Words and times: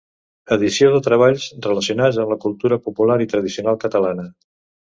Edició 0.53 0.87
de 0.95 1.01
treballs 1.07 1.45
relacionats 1.67 2.19
amb 2.25 2.33
la 2.35 2.39
cultura 2.47 2.81
popular 2.89 3.21
i 3.27 3.31
tradicional 3.35 3.81
catalana. 3.87 4.31